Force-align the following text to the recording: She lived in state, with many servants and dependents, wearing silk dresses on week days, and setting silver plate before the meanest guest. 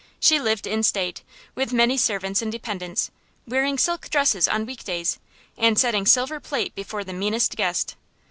She 0.19 0.39
lived 0.39 0.65
in 0.65 0.81
state, 0.81 1.21
with 1.53 1.71
many 1.71 1.95
servants 1.95 2.41
and 2.41 2.51
dependents, 2.51 3.11
wearing 3.47 3.77
silk 3.77 4.09
dresses 4.09 4.47
on 4.47 4.65
week 4.65 4.83
days, 4.83 5.19
and 5.59 5.77
setting 5.77 6.07
silver 6.07 6.39
plate 6.39 6.73
before 6.73 7.03
the 7.03 7.13
meanest 7.13 7.55
guest. 7.55 7.95